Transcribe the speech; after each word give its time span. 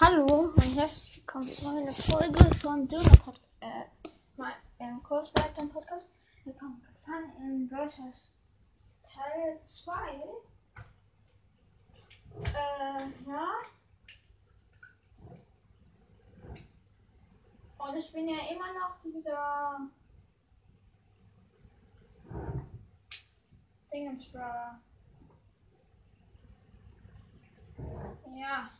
Hallo 0.00 0.24
und 0.24 0.76
herzlich 0.76 1.18
willkommen 1.18 1.46
zu 1.46 1.68
einer 1.68 1.92
Folge 1.92 2.54
von 2.56 2.88
Döner 2.88 3.10
Podcast. 3.10 3.46
Äh, 3.60 3.84
mal 4.36 4.52
im 4.80 5.00
Kursleitern 5.02 5.68
Podcast. 5.70 6.10
Gefangen 6.44 7.32
in 7.40 7.68
Brothers 7.68 8.32
Teil 9.04 9.60
2. 9.62 9.92
Äh, 12.34 13.06
ja. 13.28 13.48
Und 17.78 17.96
ich 17.96 18.12
bin 18.12 18.28
ja 18.28 18.38
immer 18.50 18.72
noch 18.72 18.98
dieser 18.98 19.80
Dingensbrother. 23.92 24.80
Ja. 28.34 28.70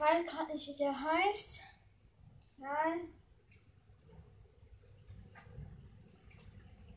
Weiß 0.00 0.26
gerade 0.26 0.52
nicht, 0.52 0.66
wie 0.68 0.76
der 0.76 0.98
heißt. 0.98 1.62
Nein. 2.56 3.12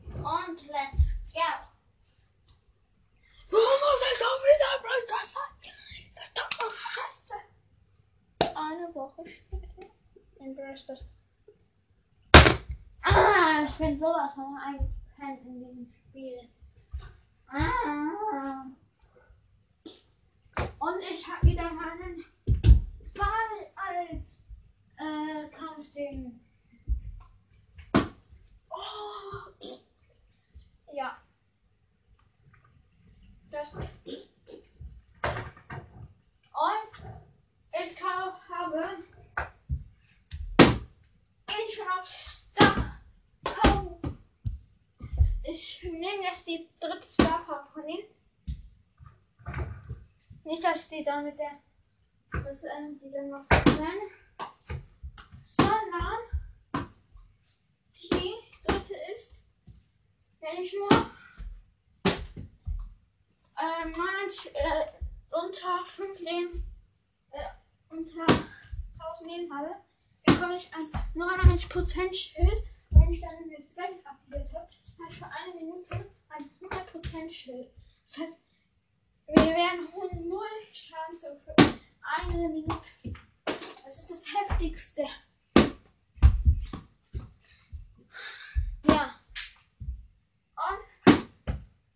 Und 0.08 0.66
let's 0.68 1.20
go. 1.32 1.40
Warum 3.50 3.80
muss 3.80 4.04
ich 4.10 4.18
schon 4.18 4.38
wieder 4.42 4.72
Brother 4.82 5.24
sein? 5.24 5.52
Verdammte 6.14 6.66
Scheiße. 6.74 7.34
Eine 8.56 8.94
Woche 8.94 9.26
später 9.26 9.90
in 10.40 10.56
Brother. 10.56 10.94
Ah, 13.02 13.64
ich 13.66 13.74
bin 13.74 13.98
sowas 13.98 14.32
von 14.32 14.56
eingepennt 14.56 15.46
in 15.46 15.58
diesem 15.58 15.92
Spiel. 15.92 16.48
Ah. 17.48 18.66
Und 20.78 21.02
ich 21.10 21.28
habe 21.28 21.46
wieder 21.46 21.70
meinen 21.70 22.24
Ball 23.14 23.70
als 23.74 24.50
äh, 24.96 25.48
Kampfding. 25.50 26.40
Oh. 28.70 29.50
Ja. 30.92 31.16
Das. 33.50 33.74
Und 33.74 33.86
ich 37.82 37.96
kann, 37.96 38.32
habe 38.48 39.04
ihn 41.48 41.70
schon 41.70 41.88
auf 41.98 42.06
Star 42.06 43.00
Power. 43.42 43.98
Ich 45.42 45.82
nehme 45.82 46.22
jetzt 46.22 46.46
die 46.46 46.68
dritte 46.80 47.08
Star 47.08 47.44
Power 47.44 47.68
von 47.72 47.88
ihm. 47.88 48.06
Nicht, 50.44 50.62
dass 50.64 50.88
die 50.88 51.02
da 51.02 51.22
mit 51.22 51.38
der 51.38 51.58
dass 52.44 52.64
ähm, 52.64 52.98
die 53.00 53.10
dann 53.10 53.30
noch 53.30 53.44
nein, 53.50 53.98
sondern 55.42 56.18
die 57.94 58.34
dritte 58.66 58.94
ist, 59.14 59.44
wenn 60.40 60.60
ich 60.60 60.74
nur 60.74 60.88
ähm, 63.60 63.92
99, 63.92 64.54
äh, 64.54 64.86
unter 65.30 65.84
5 65.84 66.20
Leben, 66.20 66.64
äh, 67.30 67.38
unter 67.88 68.26
1000 69.00 69.30
Leben 69.30 69.56
habe, 69.56 69.76
bekomme 70.26 70.56
ich 70.56 70.70
ein 70.74 70.82
99% 71.14 72.14
Schild. 72.14 72.64
Wenn 72.90 73.10
ich 73.10 73.20
dann 73.20 73.50
das 73.50 73.74
Geld 73.74 74.06
aktiviert 74.06 74.48
habe, 74.48 74.68
habe 74.68 75.10
ich 75.10 75.18
für 75.18 75.26
eine 75.26 75.54
Minute 75.54 76.12
ein 76.28 76.50
100% 76.60 77.30
Schild. 77.30 77.70
Das 78.04 78.18
heißt, 78.18 78.40
wir 79.28 79.44
werden 79.46 80.28
0 80.28 80.40
Schaden 80.72 81.18
zu 81.18 81.40
eine 82.04 82.48
Minute. 82.48 82.90
Das 83.44 83.98
ist 83.98 84.10
das 84.10 84.26
Heftigste. 84.34 85.06
Ja. 88.88 89.20
Und 90.56 91.24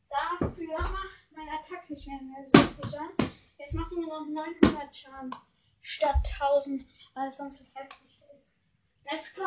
dafür 0.08 0.78
macht 0.78 0.94
meine 1.34 1.52
Attacke 1.52 1.92
nicht 1.92 2.06
mehr, 2.06 2.20
mehr 2.20 2.44
so 2.46 2.58
viel 2.58 2.90
Schaden. 2.90 3.30
Jetzt 3.58 3.74
macht 3.74 3.92
er 3.92 3.98
nur 3.98 4.20
noch 4.20 4.26
900 4.26 4.94
Schaden 4.94 5.34
statt 5.80 6.28
1000, 6.40 6.84
weil 7.14 7.28
es 7.28 7.36
sonst 7.36 7.58
so 7.58 7.64
heftig 7.74 8.20
ist. 8.32 9.10
Let's 9.10 9.34
go. 9.34 9.42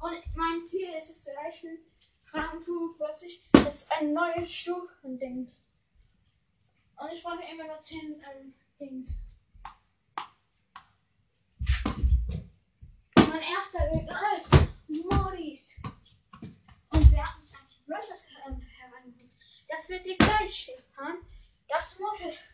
Und 0.00 0.36
mein 0.36 0.60
Ziel 0.60 0.92
ist 0.98 1.10
es 1.10 1.24
zu 1.24 1.32
erreichen, 1.32 1.78
Rang 2.32 2.60
45. 2.60 3.44
Das 3.52 3.84
ist 3.84 3.92
ein 3.92 4.12
neues 4.12 4.52
Stufending. 4.52 5.48
Und 6.96 7.12
ich 7.12 7.22
brauche 7.22 7.42
immer 7.50 7.66
nur 7.66 7.80
10 7.80 8.00
ähm, 8.00 8.54
Dings. 8.78 9.18
Erster 13.74 13.90
Gegner 13.90 14.20
ist 14.40 14.50
Maurice. 15.10 15.76
Und 16.90 17.12
wer 17.12 17.26
hat 17.26 17.40
mich 17.40 17.52
eigentlich 17.56 18.24
ähm, 18.46 18.60
herangeholt? 18.60 19.32
Das 19.68 19.88
wird 19.88 20.04
dir 20.04 20.16
gleich 20.16 20.70
erfahren. 20.76 21.18
Das 21.68 21.98
muss 21.98 22.20
ich. 22.20 22.44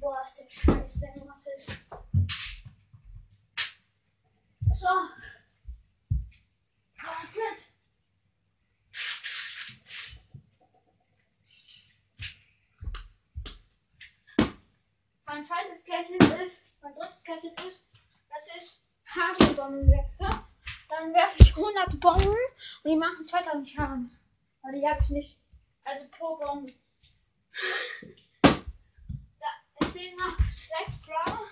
Boah, 0.00 0.22
ist 0.24 0.40
der 0.40 0.50
Scheiß, 0.50 1.00
der 1.00 1.14
was 1.26 1.46
ist. 1.56 1.78
So. 4.72 4.88
Was 6.96 7.73
mein 15.34 15.44
zweites 15.44 15.84
Gadget 15.84 16.22
ist, 16.46 16.74
mein 16.80 16.94
drittes 16.94 17.24
Gadget 17.24 17.60
ist, 17.62 17.84
dass 18.30 18.48
ich 18.56 18.80
Hagelbomben 19.04 19.90
werfe. 19.90 20.44
Dann 20.88 21.12
werfe 21.12 21.42
ich 21.42 21.56
100 21.56 21.98
Bomben 21.98 22.28
und 22.84 22.90
die 22.90 22.96
machen 22.96 23.26
2000 23.26 23.68
Schaden. 23.68 24.16
Aber 24.62 24.72
die 24.72 24.86
habe 24.86 25.00
ich 25.02 25.10
nicht. 25.10 25.40
Also 25.82 26.06
pro 26.16 26.36
Bombe. 26.36 26.72
Da, 28.42 29.48
es 29.80 29.92
fehlen 29.92 30.16
noch 30.16 30.38
6 30.38 31.00
Brawler. 31.04 31.48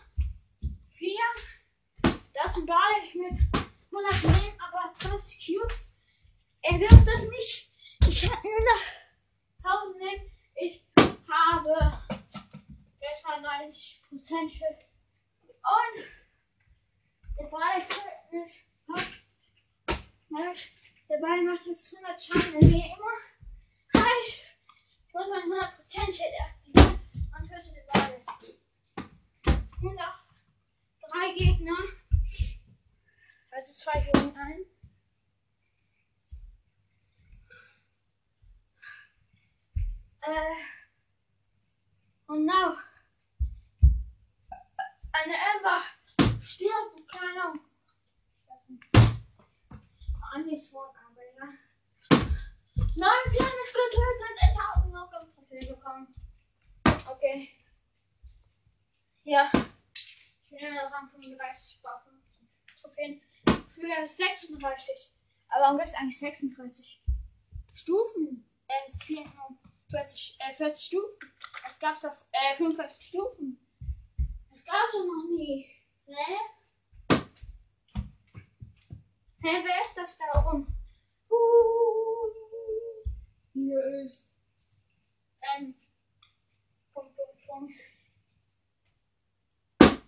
4. 0.90 1.10
Das 2.34 2.56
ist 2.56 2.66
Ball 2.66 2.78
mit 3.14 3.40
100 3.90 4.22
Leben, 4.22 4.58
aber 4.60 4.94
20 4.94 5.44
Cubes. 5.44 5.96
Er 6.62 6.78
wirft 6.78 7.08
das 7.08 7.22
nicht. 7.28 7.68
Ich 8.06 8.30
habe 8.30 8.48
noch 9.64 9.72
1000 9.72 10.02
Leben. 10.02 10.30
Ich 10.54 10.84
habe 11.28 12.02
erstmal 13.02 13.40
90% 13.40 14.50
Schiff. 14.50 14.86
Und 15.42 16.04
der 17.38 17.44
Ball 17.44 17.78
mit 18.30 18.54
was? 18.86 19.24
Der 21.08 21.18
Ball 21.18 21.42
macht 21.42 21.66
jetzt 21.66 21.96
100 21.96 22.22
Schaden, 22.22 22.60
wie 22.60 22.80
immer. 22.80 24.02
Heißt, 24.02 24.56
ich 25.06 25.14
muss 25.14 25.26
mein 25.28 25.42
100% 25.42 26.12
Schild 26.12 26.34
aktivieren 26.40 27.00
und 27.38 27.48
töte 27.48 27.74
den 27.74 27.86
Ball. 27.92 28.22
Und 29.82 29.98
auch 29.98 30.24
drei 31.10 31.34
Gegner. 31.34 31.76
Also 33.50 33.72
zwei 33.74 34.00
gegen 34.00 34.36
einen. 34.36 34.64
Äh, 40.24 40.54
und 42.28 42.46
now 42.46 42.78
eine 45.12 45.34
Ember 45.34 45.82
stirbt, 46.40 47.12
keine 47.12 47.42
Ahnung. 47.42 47.60
Anis 50.32 50.72
Wort, 50.72 50.94
aber 50.96 51.22
ja. 51.22 51.46
Nein, 52.96 53.22
sie 53.26 53.38
haben 53.38 53.58
mich 53.60 53.72
getötet. 53.72 54.38
Ich 54.40 54.58
habe 54.58 54.88
noch 54.88 55.12
ein 55.12 55.32
Profil 55.34 55.74
bekommen. 55.74 56.14
Okay. 57.10 57.50
Ja. 59.32 59.50
Ich 59.94 60.34
bin 60.50 60.58
immer 60.58 60.92
Rang 60.92 61.08
35 61.08 61.82
Waffen. 61.82 62.22
Trophäen 62.78 63.22
für 63.46 64.06
36. 64.06 65.10
Aber 65.48 65.62
warum 65.62 65.78
gibt 65.78 65.88
es 65.88 65.94
eigentlich 65.94 66.18
36 66.18 67.02
Stufen? 67.72 68.46
Äh, 68.68 68.74
es 68.84 69.08
nur 69.08 69.24
40, 69.88 70.36
äh, 70.38 70.52
40 70.52 70.84
Stufen. 70.84 71.32
Es 71.66 71.78
gab 71.78 71.96
auf 72.04 72.26
äh, 72.32 72.56
45 72.56 73.06
Stufen. 73.06 73.58
Das 74.50 74.62
gab's 74.66 74.92
doch 74.92 75.06
noch 75.06 75.30
nie. 75.30 75.66
Hä? 76.08 76.36
Hä, 79.44 79.64
wer 79.64 79.82
ist 79.82 79.96
das 79.96 80.18
da 80.18 80.44
oben? 80.46 80.66
Uh, 81.30 82.28
hier 83.54 84.04
ist. 84.04 84.28
Ähm. 85.56 85.74
Punkt, 86.92 87.16
Punkt, 87.16 87.46
Punkt. 87.46 87.91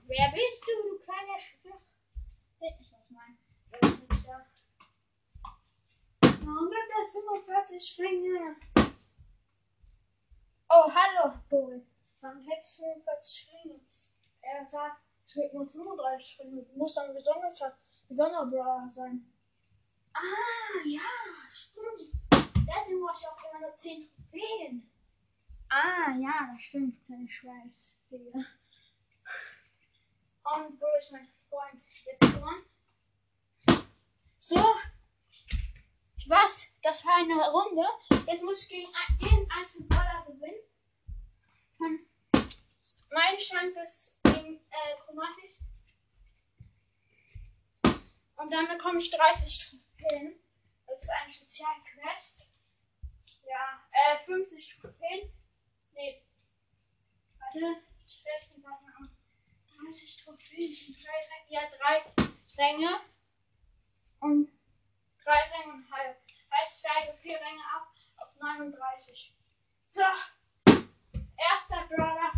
Wer 0.06 0.32
bist 0.34 0.64
du, 0.66 0.90
du 0.90 0.98
kleiner 0.98 1.40
Schwach? 1.40 1.80
Ich 2.60 2.92
weiß 2.92 3.10
mein. 3.10 3.38
Wer 3.70 3.80
ist 3.80 4.26
da? 4.26 4.46
45 7.12 7.98
Ringe. 8.00 8.56
Oh, 10.68 10.92
hallo, 10.92 11.34
Bull. 11.48 11.86
Warum 12.20 12.40
hättest 12.42 12.80
du 12.80 12.84
45 12.84 13.48
Ringe? 13.52 13.80
Er 14.42 14.70
sagt, 14.70 15.04
es 15.26 15.34
gibt 15.34 15.54
nur 15.54 15.66
35 15.66 16.40
Ringe. 16.40 16.62
Du 16.62 16.78
musst 16.78 16.96
dann 16.96 17.14
besonderer, 17.14 17.78
besonderer 18.08 18.88
sein. 18.90 19.32
Ah, 20.12 20.86
ja, 20.86 21.00
stimmt. 21.50 22.20
Deswegen 22.30 23.00
brauche 23.00 23.14
ich 23.18 23.26
auch 23.26 23.50
immer 23.50 23.60
nur 23.60 23.74
10 23.74 24.06
Trophäen. 24.06 24.90
Ah, 25.68 26.14
ja, 26.18 26.50
das 26.52 26.62
stimmt. 26.62 26.98
Ich 27.08 27.44
weiß. 27.44 27.98
Und 30.44 30.78
wo 30.78 30.86
ist 30.98 31.10
mein 31.10 31.26
Freund? 31.48 31.82
Jetzt 32.04 32.20
dran. 32.20 32.64
So. 34.38 34.62
Was? 36.26 36.70
Das 36.82 37.04
war 37.06 37.16
eine 37.16 37.50
Runde. 37.50 37.86
Jetzt 38.26 38.42
muss 38.42 38.62
ich 38.64 38.68
gegen 38.68 38.92
jeden 39.20 39.50
einzelnen 39.50 39.88
Brawler 39.88 40.24
gewinnen. 40.26 40.60
Von 41.78 42.06
meinem 43.10 43.38
Stand 43.38 43.74
bis 43.74 44.18
gegen 44.22 44.56
äh, 44.56 44.96
Chromatis. 45.04 45.60
Und 48.36 48.50
dann 48.50 48.68
bekomme 48.68 48.98
ich 48.98 49.10
30 49.10 49.80
Trophäen. 49.98 50.38
Das 50.86 51.02
ist 51.02 51.10
ein 51.10 51.30
Spezialquest. 51.30 52.50
Ja, 53.46 53.82
äh, 53.92 54.22
50 54.24 54.76
Trophäen. 54.76 55.32
Nee. 55.94 56.22
Warte, 57.38 57.82
ich 58.04 58.24
rechne 58.26 58.58
mal 58.62 58.74
aus. 58.74 59.13
30 59.84 60.16
Trophäen 60.24 60.72
sind 60.72 60.96
drei 61.04 61.10
Ränge. 61.10 61.50
Ja, 61.50 61.60
drei 61.78 62.00
Ränge. 62.58 63.00
Und 64.20 64.50
drei 65.22 65.40
Ränge 65.52 65.74
und 65.74 65.92
halb. 65.92 66.16
Heißt, 66.52 66.80
steige 66.80 67.16
vier 67.18 67.36
Ränge 67.36 67.62
ab 67.74 67.92
auf 68.16 68.40
39. 68.40 69.36
So. 69.90 70.02
Erster 71.36 71.86
Brawler 71.88 72.32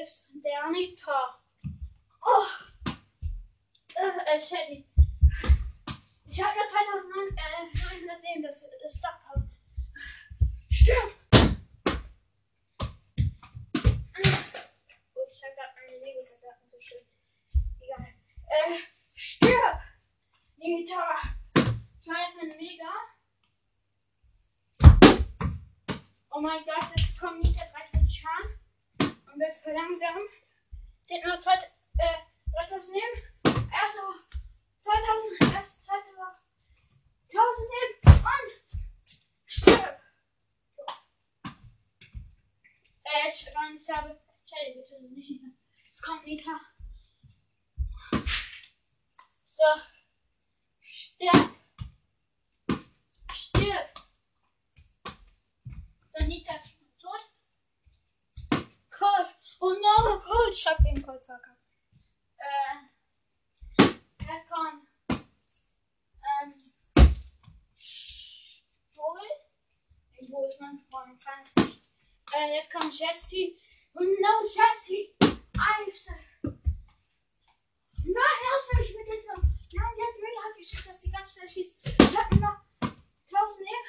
ist 0.00 0.30
der 0.34 0.68
Nitra. 0.70 1.40
Oh. 2.22 2.46
Äh, 3.96 4.36
äh, 4.36 4.40
Shelly. 4.40 4.86
Ich 6.26 6.42
habe 6.42 6.58
ja 6.58 6.64
2900 6.64 8.22
Leben, 8.22 8.42
das 8.42 8.64
ist 8.84 9.00
Dach. 9.02 9.20
Stirb! 10.70 11.19
Äh, 18.50 18.78
stirb! 19.16 19.80
Nita! 20.56 21.18
Scheiße, 22.04 22.46
mega. 22.58 22.92
Oh 26.32 26.40
mein 26.40 26.64
Gott, 26.64 26.90
jetzt 26.96 27.20
kommt 27.20 27.44
Nita 27.44 27.64
direkt 27.66 27.94
mit 27.94 28.12
Schaden. 28.12 28.58
Und 28.98 29.38
wird 29.38 29.54
verlangsamt. 29.54 30.30
Sie 31.00 31.14
hat 31.14 31.24
nur 31.24 31.38
zwei, 31.38 31.54
äh, 31.98 32.18
3000 32.68 32.96
Leben. 32.96 33.70
Erste 33.72 34.00
2000, 34.80 35.54
erste, 35.54 35.80
zweite 35.82 36.16
war 36.16 36.34
1000 37.28 37.70
Leben. 37.70 38.24
Und 38.24 39.06
stirb! 39.46 40.00
Äh, 43.04 43.28
ich, 43.28 43.46
ich 43.46 43.90
habe. 43.90 44.20
Stell 44.44 44.74
bitte 44.74 45.00
nicht 45.02 45.30
Nita. 45.30 45.56
Es 45.94 46.02
kommt 46.02 46.24
Nita. 46.24 46.60
So. 49.60 49.66
Stirb. 50.80 51.50
Stirb. 53.34 53.88
So, 56.08 56.24
Nita 56.24 56.56
ist 56.56 56.78
tot. 56.98 57.20
Cold. 58.90 59.28
Oh 59.60 59.74
no, 59.74 60.20
Cold. 60.20 60.54
Ich 60.54 60.66
hab 60.66 60.78
den 60.82 61.02
Cold 61.02 61.26
verkackt. 61.26 61.60
Äh. 62.38 62.88
Kommt. 64.48 64.88
Ähm. 65.10 66.54
Vogel. 68.90 69.30
Wo 70.30 70.46
ist 70.46 70.58
mein 70.58 70.78
Freund? 70.90 71.22
Äh, 72.32 72.54
jetzt 72.54 72.72
kommt 72.72 72.98
Jesse. 72.98 73.58
Oh 73.92 74.00
no, 74.00 74.42
Jesse. 74.42 75.14
Alter. 75.58 76.14
Nein, 78.02 78.38
lass 78.42 78.78
mich 78.78 78.96
mit 78.96 79.08
dem. 79.08 79.29
Geschickt, 80.60 80.90
dass 80.90 81.00
sie 81.00 81.10
ganz 81.10 81.32
schnell 81.32 81.48
schießt. 81.48 81.78
Ich 81.86 82.18
hab 82.18 82.30
nur 82.32 82.40
noch 82.42 82.60
1000 82.82 83.60
Leben. 83.60 83.86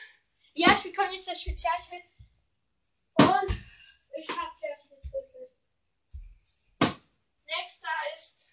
Ja, 0.53 0.73
ich 0.73 0.83
bekomme 0.83 1.13
jetzt 1.13 1.27
das 1.27 1.41
Spezialschild. 1.41 2.05
Und 3.19 3.51
ich 4.17 4.29
hab 4.29 4.57
fertig 4.57 4.89
getötet. 4.89 5.51
Nächster 7.45 7.89
ist. 8.15 8.47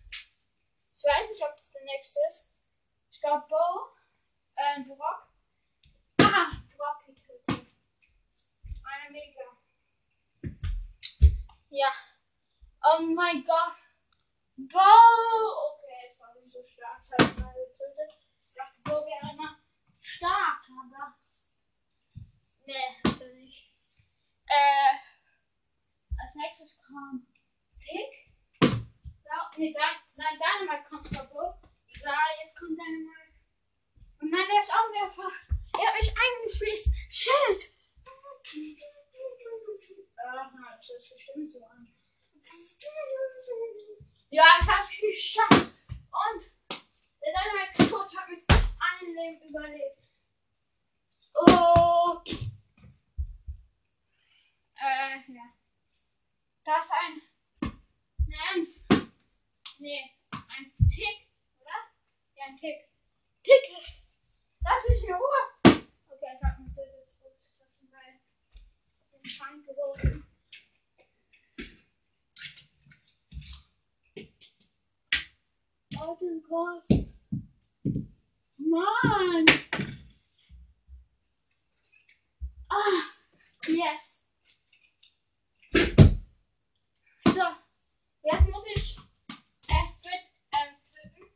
Ich 0.96 1.04
weiß 1.04 1.30
nicht, 1.30 1.42
ob 1.44 1.56
das 1.56 1.70
der 1.70 1.84
nächste 1.84 2.18
ist. 2.28 2.50
Ich 3.12 3.20
glaube 3.20 3.46
Bo. 3.48 3.94
Äh, 4.56 4.82
Brock. 4.82 5.28
Ah, 6.20 6.50
Brock 6.76 7.06
getötet. 7.06 7.68
Eine 8.82 9.12
Mega. 9.12 9.44
Ja. 11.70 11.92
Oh 12.82 13.00
mein 13.00 13.44
Gott. 13.44 13.76
Bo! 14.58 14.78
Okay, 14.78 16.02
jetzt 16.02 16.20
war 16.20 16.34
nicht 16.34 16.50
so 16.50 16.64
stark. 16.64 16.98
Das 16.98 17.12
habe 17.12 17.30
ich 17.30 17.44
mal 17.44 17.54
getötet. 17.54 18.18
Ich 18.40 18.54
dachte, 18.54 18.80
Bo 18.82 19.06
wäre 19.06 19.32
immer 19.32 19.56
stark, 20.00 20.66
aber. 20.68 21.14
Nee, 22.66 23.00
ist 23.04 23.20
er 23.22 23.34
nicht. 23.34 23.70
Äh. 24.46 24.98
Als 26.20 26.27
nächstes 26.38 26.79
kommt 26.79 27.26
Tick. 27.81 28.31
Ja, 29.25 29.50
nee, 29.56 29.75
dein, 29.75 29.96
nein, 30.14 30.38
Dynamite 30.38 30.88
kommt 30.88 31.11
Bo. 31.31 31.55
Egal, 31.94 32.31
jetzt 32.40 32.58
kommt 32.58 32.79
Dynamite. 32.79 33.35
Und 34.20 34.31
der 34.31 34.58
ist 34.58 34.73
auch 34.73 34.90
Werfer. 34.93 35.31
Er 35.79 35.87
hat 35.87 35.94
mich 35.94 36.14
eingefriest. 36.17 36.90
Schild! 37.11 37.75
Aha, 40.25 40.76
das 40.76 40.90
ist 40.90 41.12
bestimmt 41.12 41.50
so 41.50 41.64
an. 41.64 41.93
Ja, 44.31 44.44
ich 44.61 44.69
hab's 44.69 45.00
geschafft. 45.00 45.73
Und 45.90 46.52
der 46.70 47.32
Dynamite 47.32 47.82
ist 47.82 47.90
tot, 47.90 48.17
hat 48.17 48.29
mit 48.29 48.44
einem 48.50 49.14
Leben 49.14 49.49
überlebt. 49.49 50.08
Oh. 51.35 52.21
Äh, 54.80 55.33
ja. 55.33 55.59
Das 56.68 56.85
ist 56.85 56.92
ein 56.92 57.23
Nams. 58.26 58.87
Nee, 59.78 60.11
ein 60.33 60.71
Tick, 60.90 61.30
oder? 61.61 61.71
Ja, 62.35 62.45
ein 62.45 62.59
Tick. 62.59 62.90
Tick! 63.42 64.04
Lass 64.61 64.87
mich 64.90 65.02
in 65.04 65.14
Ruhe! 65.14 65.42
Okay, 65.64 66.37
sag 66.38 66.59
mir 66.59 66.69
bitte, 66.69 66.92
das 67.00 67.14
ist 67.14 67.90
bei 67.90 69.16
den 69.16 69.25
Schrank 69.25 69.66
geworfen. 69.66 70.26
Oh 76.10 76.16
Gott. 76.48 76.88
Mann! 78.56 79.44
Ah, 82.70 83.02
yes. 83.68 84.22
So, 87.26 87.42
jetzt 88.22 88.48
muss 88.48 88.64
ich 88.74 88.96
F-Bit 89.68 90.24
ähm, 90.54 90.74
drücken. 90.88 91.26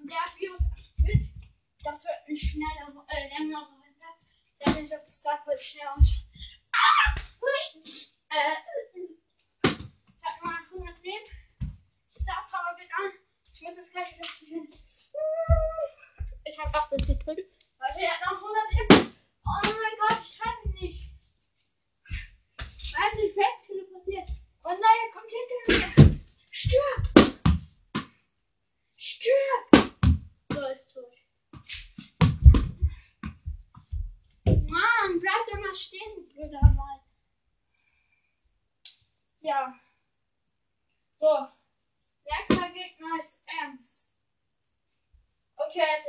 Und 0.00 0.10
der 0.10 0.16
Virus 0.38 0.62
mit, 0.96 1.24
das 1.84 2.04
wird 2.06 2.14
ein 2.26 2.34
schneller, 2.34 3.04
äh, 3.08 3.28
längerer 3.36 3.66
Runde. 3.66 3.82
Der 4.64 4.72
bin 4.72 4.84
ich 4.84 4.90
das 4.90 5.20
Start 5.20 5.46
wird 5.46 5.60
schneller 5.60 5.94
und. 5.94 6.21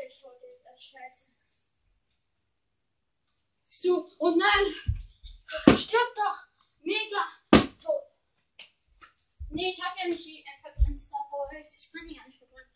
Ich 0.07 0.23
wollte 0.23 0.45
jetzt 0.45 0.67
als 0.67 0.83
Scheiße. 0.83 1.31
du? 3.83 4.09
Oh 4.19 4.35
nein! 4.35 4.73
Stirb 5.77 6.15
doch! 6.15 6.47
Mega! 6.81 7.67
Tot! 7.81 8.03
Nee, 9.49 9.69
ich 9.69 9.83
hab 9.83 9.97
ja 9.97 10.05
nicht 10.05 10.25
die 10.25 10.41
äh, 10.41 10.61
verbrennt 10.61 10.99
Star 10.99 11.27
Boys. 11.29 11.83
Ich 11.83 11.91
kann 11.91 12.07
die 12.07 12.15
gar 12.15 12.27
nicht 12.27 12.39
verbrennen. 12.39 12.71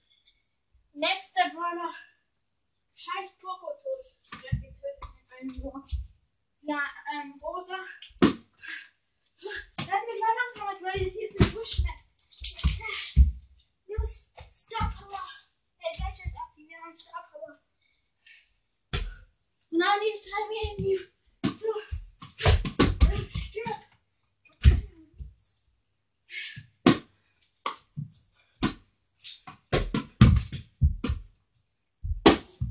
Nächster 0.93 1.49
Brawler. 1.49 1.93
Scheiß 2.93 3.31
Poco 3.39 3.73
tot. 3.73 4.43
Der 4.43 4.59
getötet 4.59 5.03
mit 5.15 5.31
einem 5.31 5.63
Wort. 5.63 5.91
Ja, 6.61 6.83
ähm, 7.13 7.39
Rosa. 7.41 7.77
Dann 8.19 10.01
mit 10.05 10.19
langsam, 10.19 10.67
als 10.67 10.81
weil 10.81 11.09
hier 11.09 11.29
zu 11.29 11.55
pushen. 11.55 11.87
Aktivieren, 16.87 16.93
Star 16.93 17.29
Power. 17.31 17.59
Und 19.69 19.79
dann 19.79 19.99
die 20.01 20.13
ist 20.13 20.33
halt 20.33 20.49
mir 20.49 20.63
irgendwie 20.71 20.97
so. 21.55 21.71
Stirb. 23.29 23.79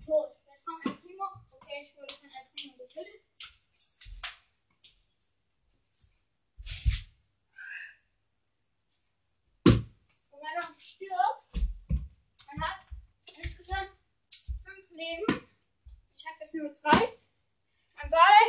Tot. 0.05 0.31
Jetzt 0.47 0.65
kommt 0.65 0.87
ein 0.87 1.01
Primo. 1.01 1.25
Okay, 1.51 1.83
ich 1.83 1.97
wurde 1.97 2.15
von 2.15 2.31
El 2.31 2.47
Primo 2.55 2.77
getötet. 2.77 3.23
Und 10.31 10.41
wenn 10.43 10.55
man 10.61 10.81
stirbt, 10.81 11.43
man 12.47 12.61
hat 12.61 12.79
insgesamt 13.37 13.91
fünf 14.65 14.91
Leben. 14.91 15.47
Nur 16.67 16.75
drei. 16.75 17.19
Ein 17.95 18.11
Ball. 18.11 18.45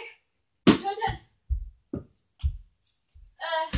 Tötet. 0.65 1.19
Äh. 3.37 3.77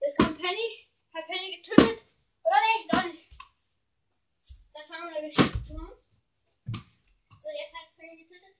Jetzt 0.00 0.16
kommt 0.16 0.38
Penny. 0.38 0.88
Hat 1.12 1.26
Penny 1.26 1.56
getötet. 1.56 2.04
Oder 2.44 2.60
nee, 2.60 2.86
doch 2.88 3.02
nicht. 3.02 3.30
Das 4.72 4.90
haben 4.90 5.08
wir 5.08 5.16
eine 5.16 5.28
Geschichte 5.28 5.60
zu 5.60 5.74
machen. 5.74 5.96
So, 7.40 7.48
jetzt 7.50 7.74
hat 7.74 7.96
Penny 7.96 8.22
getötet. 8.22 8.54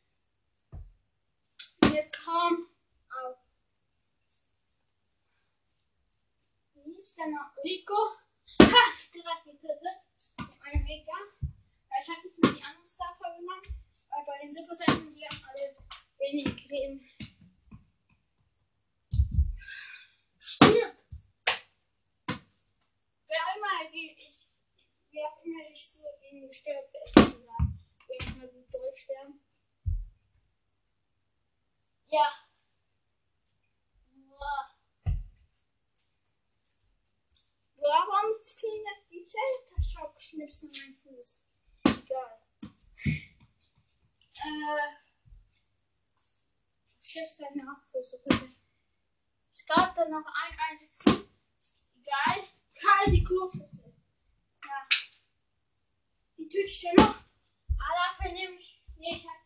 Jetzt 1.94 2.24
kommt 2.24 2.70
auf. 3.08 3.36
Wie 6.74 6.98
ist 6.98 7.16
der 7.16 7.28
noch? 7.28 7.56
Rico. 7.62 8.16
Ha! 8.62 8.82
Direkt 9.14 9.44
getötet. 9.44 10.49
Mit 10.62 10.74
meinem 10.74 10.84
Mega. 10.84 11.12
Weil 11.40 12.00
ich 12.02 12.08
habe 12.08 12.20
jetzt 12.24 12.42
mal 12.42 12.52
die 12.52 12.62
anderen 12.62 12.86
Star 12.86 13.14
Power 13.18 13.34
genommen. 13.36 13.62
Weil 14.10 14.24
bei 14.24 14.38
den 14.42 14.52
Superseiten, 14.52 15.14
die 15.14 15.24
haben 15.26 15.42
alle 15.44 15.72
wenig 16.18 16.68
Leben. 16.68 17.08
Stirb! 20.38 20.96
Wer 23.26 23.42
immer 23.56 23.90
die- 23.92 24.16
ich, 24.18 24.60
wer 25.12 25.28
immer 25.44 25.70
ich 25.70 25.88
so 25.88 26.02
gegen 26.20 26.44
ihn 26.44 26.52
stirbt, 26.52 26.94
ist 27.04 27.16
egal. 27.16 27.72
Wenn 28.08 28.18
ich 28.18 28.36
mal 28.36 28.48
gut 28.48 28.74
Deutsch 28.74 29.02
sterben. 29.04 29.40
Ja. 32.06 32.26
Warum 37.76 38.36
kriegen 38.38 38.84
jetzt 38.86 39.10
die 39.10 39.24
Zelttasche 40.00 40.06
abknipsen 40.06 40.70
mein 40.72 40.94
Fuß? 40.94 41.44
Egal. 41.84 42.38
Äh. 44.42 44.90
Was 46.84 47.12
gibt's 47.12 47.36
denn 47.38 47.64
noch 47.64 47.82
für 47.90 48.02
so 48.02 48.18
bitte? 48.24 48.48
Es 49.50 49.66
gab 49.66 49.94
dann 49.94 50.10
noch 50.10 50.24
ein 50.26 50.58
einziges. 50.70 51.04
Egal. 51.06 52.48
Karl 52.74 53.12
die 53.12 53.24
Kurfürste. 53.24 53.92
Ja. 54.64 54.88
Die 56.38 56.48
ich 56.58 56.86
noch. 56.96 57.04
Aber 57.06 58.16
dafür 58.16 58.32
nehme 58.32 58.58
ich. 58.58 58.82
Nee, 58.96 59.16
ich 59.16 59.26
hab. 59.26 59.40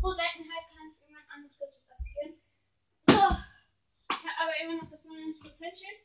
Pro 0.00 0.12
Seltenheit 0.12 0.68
kann 0.68 0.92
ich 0.92 1.08
immer 1.08 1.18
ein 1.18 1.30
anderes 1.30 1.60
Rezept 1.60 1.90
aktivieren. 1.90 2.40
So. 3.08 3.14
Ich 4.10 4.30
habe 4.30 4.40
aber 4.40 4.60
immer 4.60 4.82
noch 4.82 4.90
das 4.90 5.06
99% 5.06 5.78
Schild. 5.78 6.00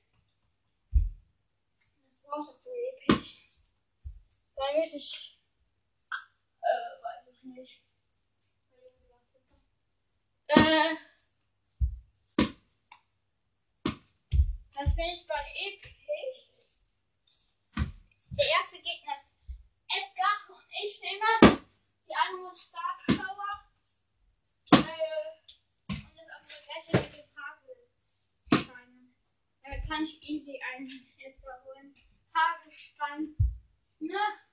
Das 2.05 2.17
braucht 2.21 2.49
auch 2.49 2.61
für 2.61 2.69
episch. 2.69 3.48
Damit 4.59 4.93
ich. 4.93 5.39
Äh, 6.61 7.03
weiß 7.03 7.27
ich 7.31 7.43
nicht. 7.43 7.81
Äh. 10.47 10.95
Dann 14.75 14.95
bin 14.95 15.05
ich 15.05 15.27
bei 15.27 15.45
episch. 15.55 16.49
Der 18.31 18.47
erste 18.57 18.77
Gegner 18.81 19.15
ist 19.15 19.33
Edgar 19.87 20.55
und 20.55 20.65
ich 20.83 21.01
nehme 21.01 21.63
die 22.07 22.15
andere 22.15 22.53
Star 22.53 22.97
Power. 23.07 23.65
Äh, 24.71 24.77
und 25.89 26.03
das 26.03 26.17
andere 26.17 26.57
gleiche 26.65 26.91
mit 26.97 27.13
den 27.15 27.29
Hagelsteinen. 27.35 29.15
Damit 29.63 29.87
kann 29.87 30.03
ich 30.03 30.21
easy 30.29 30.61
einen 30.73 30.89
Edgar 31.17 31.63
holen. 31.63 31.95
Hagelstein. 32.33 33.35
Ne? 33.99 34.48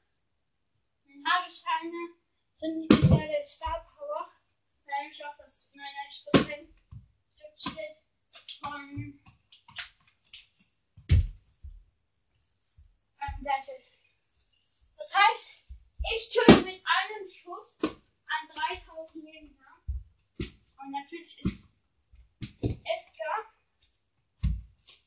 Und 1.26 1.32
Hagelsteine 1.32 2.14
sind 2.54 2.82
die 2.82 3.08
der 3.08 3.44
Star 3.44 3.84
Power. 3.96 4.30
Nehme 4.86 5.10
ich 5.10 5.24
auch 5.24 5.36
das 5.38 5.72
99% 5.74 6.68
Stück 7.56 7.74
von 8.62 8.84
ähm, 8.88 9.20
Gadget. 13.42 13.82
Das 14.96 15.16
heißt, 15.16 15.72
ich 16.14 16.28
töte 16.28 16.62
mit 16.64 16.80
einem 16.84 17.28
Schuss 17.28 17.78
an 17.82 18.48
3000 18.78 19.24
Leben 19.24 19.58
lang. 19.58 19.82
Und 20.38 20.92
natürlich 20.92 21.44
ist 21.44 21.72
Edgar 22.62 23.52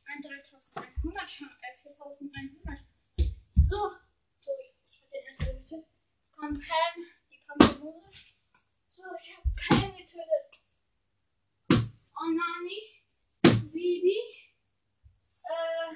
ein 0.05 0.21
3100, 0.21 1.31
schon, 1.31 1.47
äh, 1.47 1.73
4100. 1.73 2.79
So, 3.53 3.91
so, 4.39 4.51
ich 4.83 5.01
hab 5.01 5.11
den 5.11 5.23
erstmal 5.23 5.55
getötet. 5.55 5.99
Kommt 6.39 6.65
Pam, 6.65 7.03
die 7.29 7.39
Pampelose. 7.45 8.11
So, 8.91 9.03
ich 9.19 9.35
hab 9.35 9.43
Pam 9.57 9.97
getötet. 9.97 10.63
Und 11.69 12.35
Nani, 12.35 13.03
Bibi, 13.73 14.19
äh, 15.49 15.95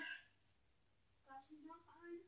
da 1.25 1.39
ist 1.39 1.51
noch 1.51 1.87
ein. 2.03 2.19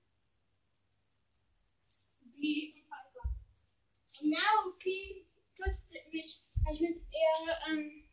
Now 4.21 4.71
P 4.79 5.25
tötet 5.55 6.13
mich. 6.13 6.41
Ich 6.71 6.79
mit 6.79 7.01
eher 7.11 7.59
ähm, 7.67 8.05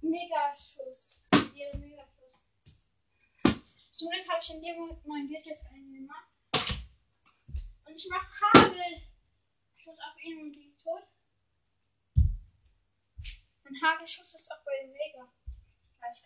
Megaschuss. 0.00 1.24
Ihre 1.54 1.78
Megaschuss. 1.78 2.40
Zum 3.92 4.10
Glück 4.10 4.28
habe 4.28 4.40
ich 4.42 4.50
in 4.54 4.62
dem 4.62 4.78
Moment 4.78 5.06
mein 5.06 5.28
Gadget 5.28 5.58
eingemacht. 5.72 6.26
Und 7.86 7.96
ich 7.96 8.08
mache 8.08 8.59
Hagelschuss 8.80 9.98
auf 10.00 10.22
ihn 10.22 10.40
und 10.40 10.52
die 10.52 10.64
ist 10.64 10.82
tot. 10.82 11.02
Und 13.64 13.82
Hagelschuss 13.82 14.34
ist 14.34 14.50
auch 14.52 14.64
bei 14.64 14.82
dem 14.82 14.90
Mega. 14.90 15.32
Weil 16.00 16.12
ich. 16.12 16.22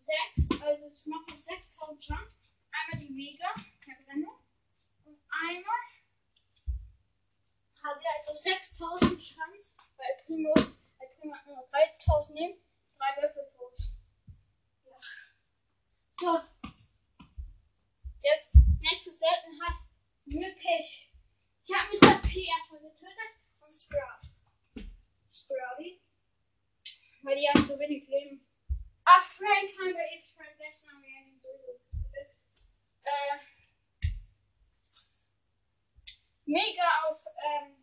Sechs, 0.00 0.60
also 0.60 0.90
ich 0.92 1.06
mache 1.06 1.36
6000 1.36 2.04
Schaden. 2.04 2.34
Einmal 2.72 3.06
die 3.06 3.12
Mega, 3.12 3.54
Verbrennung. 3.84 4.36
Und 5.04 5.20
einmal 5.30 5.82
hat 7.82 8.02
er 8.02 8.10
also 8.18 8.34
6000 8.34 9.22
Schaden. 9.22 9.60
Bei 9.96 10.22
Primo, 10.24 10.52
bei 10.54 11.06
Primo 11.06 11.34
hat 11.34 11.46
nur 11.46 11.68
3000 11.70 12.34
nehmen. 12.38 12.60
Drei 12.98 13.22
Würfel 13.22 13.48
tot. 13.56 13.78
Ja. 14.84 15.00
So. 16.18 16.40
Jetzt, 18.22 18.56
nächste 18.80 19.12
Seltenheit. 19.12 19.76
Möglich. 20.24 21.11
Ich 21.64 21.72
habe 21.72 21.88
Mr. 21.92 22.20
P 22.26 22.44
erstmal 22.44 22.80
getötet 22.80 23.38
und 23.60 23.72
Sprout. 23.72 24.34
Sprouty. 25.30 26.02
Weil 27.22 27.36
die 27.36 27.48
haben 27.48 27.64
so 27.64 27.78
wenig 27.78 28.08
Leben. 28.08 28.44
Ah, 29.04 29.20
Frank 29.20 29.70
haben 29.78 29.94
wir 29.94 30.12
eben 30.12 30.26
schon 30.26 30.44
gestern 30.58 30.90
haben 30.90 31.02
wir 31.02 31.10
ihn 31.10 31.40
sowieso 31.40 31.78
getötet. 31.78 32.36
Äh. 33.04 33.38
Mega 36.46 37.00
auf, 37.04 37.24
ähm, 37.26 37.80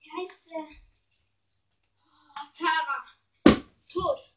wie 0.00 0.10
heißt 0.10 0.50
der? 0.50 0.66
Oh, 2.34 2.48
Tara. 2.52 3.06
Tot. 3.92 4.34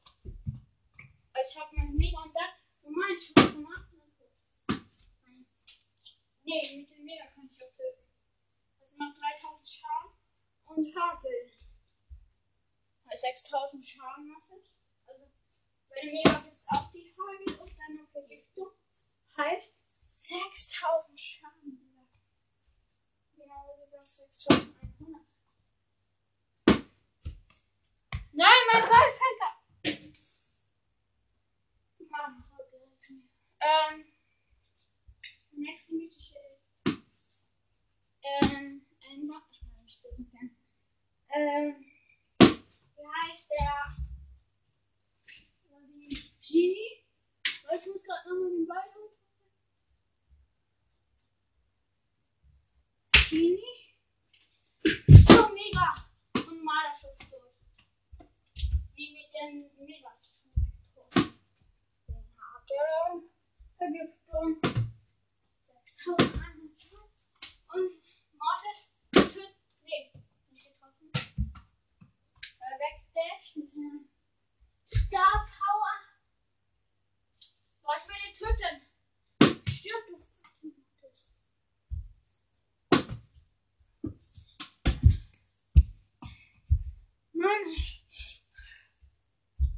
Also 1.34 1.52
ich 1.52 1.60
habe 1.60 1.76
meinen 1.76 1.96
Mega 1.96 2.22
und 2.22 2.36
dann 2.36 2.52
normalen 2.84 3.20
Schuss 3.20 3.54
gemacht 3.54 3.92
und 3.92 4.00
dann 4.00 4.16
tot. 4.16 4.32
Nee, 6.44 6.78
mit 6.78 6.92
dem 6.92 7.04
Mega 7.06 7.26
kann 7.26 7.48
ich 7.48 7.58
auch 7.64 7.76
töten. 7.76 7.99
Noch 9.00 9.14
3000 9.14 9.70
Schaden. 9.70 10.12
Und 10.66 10.96
Hagel. 10.96 11.52
6000 13.16 13.86
Schaden 13.86 14.28
macht 14.28 14.52
es. 14.62 14.78
Also, 15.08 15.32
bei 15.90 16.02
gibt 16.02 16.54
es 16.54 16.68
auch 16.70 16.92
die 16.92 17.14
Hagel 17.18 17.60
und 17.60 17.78
dann 17.78 17.96
noch 17.96 18.10
Vergiftung. 18.12 18.72
Heißt 19.36 19.76
6000 19.90 21.20
Schaden. 21.20 22.10
Genau 23.36 23.80
gesagt 23.92 24.06
6100. 24.06 25.26
Nein, 28.32 28.60
mein 28.72 28.82
Ball 28.82 29.12
fällt 29.14 29.42
ab. 29.42 29.56
Ähm, 33.62 34.06
nächste 35.52 35.96
mythische 35.96 36.36
ist. 37.14 37.46
Ähm, 38.22 38.86
ein 39.22 40.56
ähm, 41.32 41.86
wie 42.96 43.06
heißt 43.06 43.52
der? 43.52 43.88
Genie? 46.42 47.06
Ich 47.72 47.86
muss 47.86 48.04
gerade 48.04 48.30
nochmal 48.30 48.50
den 48.50 48.68
Ball 48.68 48.84
holen. 48.96 49.14
Genie? 53.30 53.62
So 55.08 55.54
mega! 55.54 56.10
Und 56.34 56.64
Malerschuss 56.64 57.20
durch. 57.30 57.54
Die 58.98 59.14
mit 59.14 59.32
den 59.34 59.86
Megas. 59.86 60.46
Den 62.08 62.26
Hagel. 62.38 63.30
Vergiftung. 63.78 64.60
6100 65.84 67.30
und 67.76 67.92
Mortis 68.40 68.94
tötet. 69.12 69.56
Nee, 69.84 70.12
nicht 70.50 70.66
getroffen. 70.66 71.12
Mit 73.56 73.70
seinem 73.70 74.10
Star 74.86 75.46
Power. 75.58 75.96
Ich 77.98 78.08
will 78.08 78.16
den 78.24 78.34
töten. 78.34 78.76
Stirb 79.68 80.04
du. 80.08 80.16
Mann. 87.34 87.66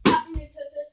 Hab 0.07 0.27
ihn 0.27 0.33
getötet. 0.33 0.89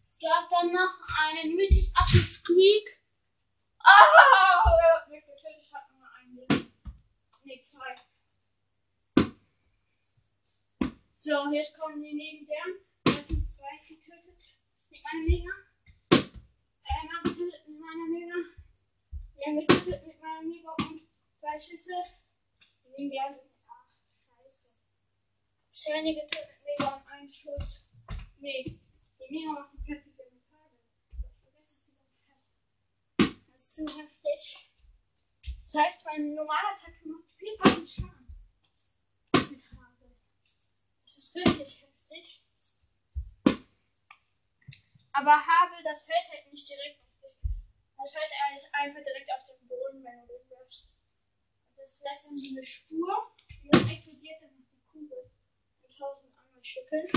Es 0.00 0.18
gab 0.20 0.48
dann 0.50 0.72
noch 0.72 0.94
einen 1.20 1.54
mythisch 1.54 1.90
Squeak. 2.06 3.02
Ah! 3.80 3.92
Er 4.80 4.96
hat 4.96 5.08
mich 5.10 5.24
getötet. 5.24 5.58
Ich 5.60 5.74
hab 5.74 5.90
nur 5.90 6.08
einen 6.14 6.34
Leben. 6.36 6.72
Nee, 7.44 7.60
zwei. 7.62 7.94
So, 11.28 11.52
jetzt 11.52 11.76
kommen 11.76 12.00
die 12.00 12.14
neben 12.14 12.46
deren. 12.46 12.80
Das 13.04 13.28
sind 13.28 13.42
zwei 13.42 13.68
getötet. 13.86 14.56
Mit 14.90 15.02
meinem 15.04 15.26
Mega. 15.28 15.52
Einmal 16.84 17.22
getötet 17.22 17.68
mit 17.68 17.78
meiner 17.78 18.08
Mega. 18.08 18.34
Wir 19.36 19.46
haben 19.46 19.58
getötet 19.58 20.06
mit 20.06 20.22
meinem 20.22 20.48
Mega 20.48 20.74
und 20.78 21.02
zwei 21.38 21.58
Schüsse. 21.58 21.92
Die 22.82 22.88
neben 22.96 23.10
deren 23.10 23.34
sind 23.34 23.44
jetzt 23.44 23.68
auch 23.68 24.40
scheiße. 24.40 24.70
Shiny 25.70 26.14
getötet 26.14 26.48
mit 26.48 26.78
Mega 26.78 26.94
und 26.94 27.06
einen 27.08 27.30
Schuss. 27.30 27.84
Nee. 28.38 28.64
Die 28.64 29.28
Mega 29.28 29.52
macht 29.52 29.76
40 29.84 30.14
Metall. 30.32 30.70
Ich 31.10 31.42
vergesse, 31.42 31.76
dass 31.76 31.84
sie 31.84 31.92
das 32.08 32.24
hat. 32.24 33.52
Das 33.52 33.62
ist 33.62 33.74
zu 33.74 33.84
heftig. 33.98 34.70
Das 35.62 35.74
heißt, 35.74 36.06
mein 36.06 36.32
normaler 36.32 36.74
Attack 36.74 37.04
macht 37.04 37.30
4000 37.36 37.86
Schaden. 37.86 38.26
Mit 39.34 39.60
Hagel. 39.76 39.98
Das 41.44 41.60
richtig 41.60 41.82
heftig. 41.82 42.44
Aber 45.12 45.46
Hagel, 45.46 45.82
das 45.84 46.04
fällt 46.04 46.28
halt 46.30 46.52
nicht 46.52 46.68
direkt 46.68 47.00
auf 47.00 47.20
dich. 47.20 47.38
Das 47.96 48.12
fällt 48.12 48.32
eigentlich 48.46 48.74
einfach 48.74 49.04
direkt 49.04 49.30
auf 49.32 49.44
den 49.46 49.68
Boden, 49.68 50.04
wenn 50.04 50.20
du 50.20 50.26
den 50.26 50.50
wirfst. 50.50 50.88
Das 51.76 52.02
lässt 52.02 52.26
dann 52.26 52.38
so 52.38 52.50
eine 52.56 52.64
Spur 52.64 53.32
und 53.62 53.74
dann 53.74 53.88
explodiert 53.88 54.42
dann 54.42 54.56
die 54.56 54.82
Kugel. 54.86 55.30
Mit 55.82 55.96
tausend 55.96 56.36
anderen 56.38 56.64
Stücken. 56.64 57.08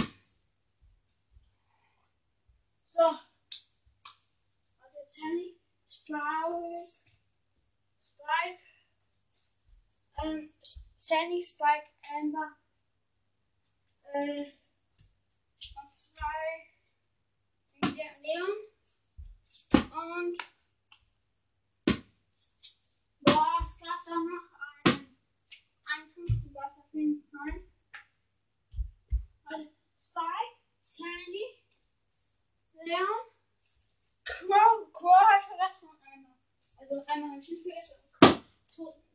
So. 2.87 3.03
Warte, 4.79 5.05
Sally. 5.07 5.61
Spike. 5.87 6.85
Spike. 8.01 8.59
Ähm, 10.23 10.49
Sandy, 10.97 11.41
Spike, 11.41 11.87
Amber. 12.03 12.60
Und 14.13 14.51
zwei. 15.91 16.67
Leon. 17.81 18.57
Und. 19.91 20.37
Boah, 23.21 23.59
es 23.63 23.79
gab 23.79 23.99
da 24.05 24.15
noch 24.15 24.49
einen. 24.85 25.17
Einen 25.85 26.13
fünften 26.13 26.51
Boss 26.51 26.77
auf 26.77 26.93
jeden 26.93 27.23
Fall. 27.29 27.63
Also, 29.45 29.71
Spike, 29.97 30.57
Sandy, 30.81 31.63
Leon, 32.73 33.07
Crow. 34.25 34.91
Crow 34.91 35.39
ich 35.39 35.47
vergessen 35.47 35.89
und 35.89 36.03
einmal. 36.03 36.35
Also 36.77 37.11
einmal 37.13 37.29
habe 37.31 37.41
ich 37.41 37.49
nicht 37.49 37.61
vergessen. 37.61 38.03
und. 38.77 39.11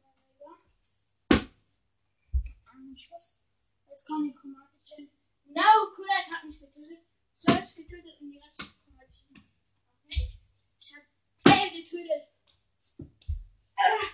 Jetzt 3.89 4.07
kommen 4.07 4.25
die 4.25 4.35
chromatischen. 4.35 4.76
Colette 6.17 6.31
hat 6.31 6.45
mich 6.45 6.59
getötet. 6.59 7.05
Search 7.35 7.75
getötet 7.75 8.21
und 8.21 8.31
die 8.31 8.39
Rest 8.39 8.59
chromatischen 8.85 9.35
noch 9.35 10.07
nicht. 10.07 10.39
Ich 10.79 10.95
habe 10.95 11.07
Play 11.45 11.71
getötet. 11.71 12.29
Ah. 13.77 14.07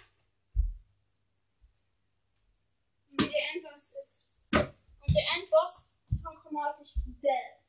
Und 3.10 3.20
der 3.20 3.54
Endboss 3.54 3.92
ist. 4.00 4.42
Und 4.52 5.14
der 5.14 5.24
Endboss 5.36 5.90
ist 6.08 6.22
von 6.24 6.36
chromatisch 6.40 6.94
Bell. 7.20 7.62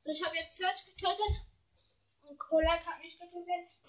So, 0.00 0.10
ich 0.10 0.24
habe 0.24 0.36
jetzt 0.36 0.54
Search 0.54 0.84
getötet. 0.84 1.46
Und 2.22 2.38
Colette 2.38 2.86
hat 2.86 3.00
mich 3.00 3.18
getötet. 3.18 3.83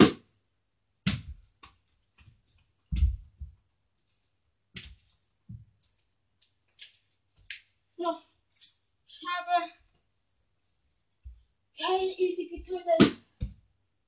Geil 11.88 12.16
easy 12.18 12.48
getötet. 12.48 13.22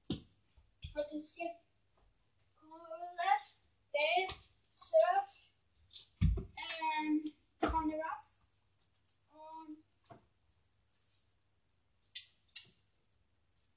Und 0.10 1.22
es 1.22 1.36
gibt 1.36 1.58
Dave, 3.94 4.34
Surf, 4.72 5.52
ähm, 6.22 7.34
Conneras 7.62 8.40
und 9.30 9.84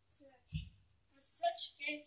Search. 0.08 0.68
Und 1.12 1.22
Search 1.22 1.74
geht 1.78 2.06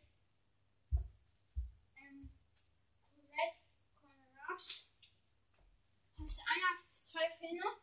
einer 6.47 6.79
zwei 6.93 7.29
Finger, 7.39 7.82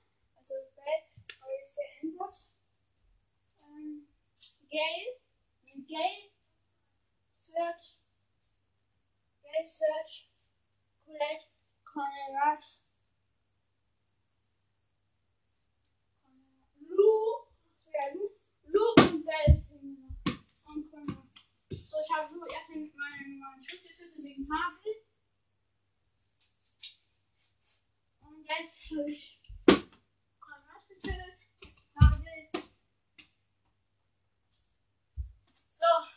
So, 31.03 31.09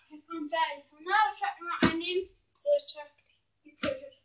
jetzt 0.09 0.27
kommt 0.27 0.51
Bell. 0.51 0.83
Und 0.91 1.05
na, 1.05 1.31
ich 1.33 1.41
habe 1.41 1.63
nur 1.63 1.71
einnehmen. 1.89 2.29
So, 2.53 2.69
ich 2.75 2.97
habe 2.99 3.09
getötet. 3.63 4.21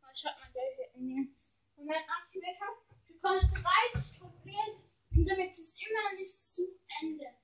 Und 0.00 0.12
ich 0.14 0.24
habe 0.24 0.36
mein 0.40 0.52
Bell 0.52 0.90
einnehmen. 0.94 1.36
Und 1.76 1.86
mein 1.86 2.08
Aktivator 2.08 2.78
bekommt 3.06 3.42
30 3.42 4.18
Trophäen. 4.18 4.82
Und 5.14 5.26
damit 5.26 5.52
es 5.52 5.78
immer 5.82 6.12
nicht 6.14 6.40
zu 6.40 6.80
Ende. 7.02 7.34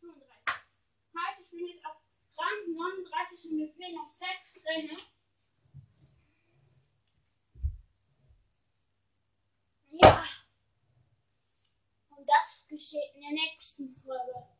35. 0.00 0.66
Halt, 1.16 1.38
ich 1.40 1.50
bin 1.50 1.66
jetzt 1.68 1.86
auf 1.86 1.96
Rang 2.36 2.74
39 2.74 3.50
und 3.52 3.94
noch 3.94 4.08
6 4.08 4.64
Ränge. 4.66 4.96
Ja. 9.90 10.24
Und 12.10 12.28
das 12.28 12.66
geschieht 12.68 13.14
in 13.14 13.22
der 13.22 13.30
nächsten 13.30 13.88
Folge. 13.88 14.57